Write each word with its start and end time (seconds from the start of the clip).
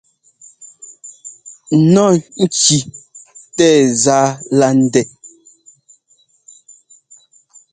Nɔ́ 1.93 2.09
ŋki 2.43 2.77
tɛɛ 3.55 3.77
zá 4.03 4.19
lá 4.57 4.67
ndɛ́. 4.81 5.05